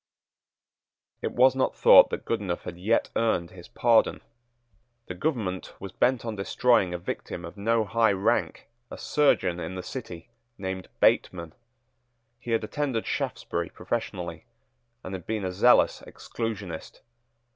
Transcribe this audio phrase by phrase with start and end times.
[1.21, 4.21] It was not thought that Goodenough had yet earned his pardon.
[5.05, 9.75] The government was bent on destroying a victim of no high rank, a surgeon in
[9.75, 11.53] the City, named Bateman.
[12.39, 14.45] He had attended Shaftesbury professionally,
[15.03, 17.01] and had been a zealous Exclusionist.